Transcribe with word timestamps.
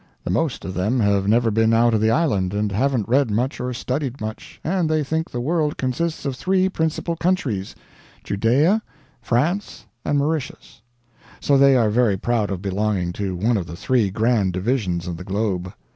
The 0.23 0.31
most 0.31 0.65
of 0.65 0.73
them 0.73 0.99
have 1.01 1.27
never 1.27 1.51
been 1.51 1.75
out 1.75 1.93
of 1.93 2.01
the 2.01 2.09
island, 2.09 2.55
and 2.55 2.71
haven't 2.71 3.07
read 3.07 3.29
much 3.29 3.59
or 3.59 3.71
studied 3.71 4.19
much, 4.19 4.59
and 4.63 4.89
they 4.89 5.03
think 5.03 5.29
the 5.29 5.39
world 5.39 5.77
consists 5.77 6.25
of 6.25 6.35
three 6.35 6.69
principal 6.69 7.15
countries 7.15 7.75
Judaea, 8.23 8.81
France, 9.21 9.85
and 10.03 10.17
Mauritius; 10.17 10.81
so 11.39 11.55
they 11.55 11.75
are 11.77 11.91
very 11.91 12.17
proud 12.17 12.49
of 12.49 12.63
belonging 12.63 13.13
to 13.13 13.35
one 13.35 13.57
of 13.57 13.67
the 13.67 13.75
three 13.75 14.09
grand 14.09 14.53
divisions 14.53 15.05
of 15.05 15.17
the 15.17 15.23
globe. 15.23 15.71